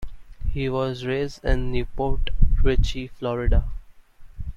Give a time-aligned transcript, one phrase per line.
[0.49, 2.31] He was raised in New Port
[2.63, 3.65] Richey, Florida.